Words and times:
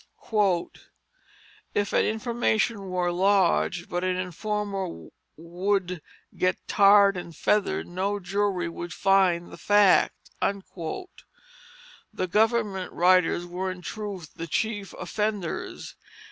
"If 1.75 1.93
an 1.93 2.05
information 2.05 2.89
were 2.89 3.11
lodg'd 3.11 3.87
but 3.87 4.03
an 4.03 4.15
informer 4.17 5.09
wou'd 5.37 6.01
get 6.35 6.57
tar'd 6.67 7.15
and 7.15 7.35
feather'd, 7.37 7.85
no 7.85 8.19
jury 8.19 8.67
wou'd 8.67 8.93
find 8.93 9.51
the 9.51 9.57
fact." 9.59 10.31
The 10.41 12.27
government 12.27 12.91
riders 12.91 13.45
were 13.45 13.69
in 13.69 13.83
truth 13.83 14.31
the 14.33 14.47
chief 14.47 14.93
offenders. 14.93 15.95